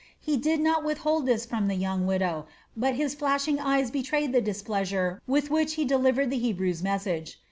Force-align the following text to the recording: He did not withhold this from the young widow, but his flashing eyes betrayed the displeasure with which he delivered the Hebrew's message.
He 0.19 0.35
did 0.35 0.59
not 0.61 0.83
withhold 0.83 1.27
this 1.27 1.45
from 1.45 1.67
the 1.67 1.75
young 1.75 2.07
widow, 2.07 2.47
but 2.75 2.95
his 2.95 3.13
flashing 3.13 3.59
eyes 3.59 3.91
betrayed 3.91 4.33
the 4.33 4.41
displeasure 4.41 5.21
with 5.27 5.51
which 5.51 5.75
he 5.75 5.85
delivered 5.85 6.31
the 6.31 6.39
Hebrew's 6.39 6.81
message. 6.81 7.39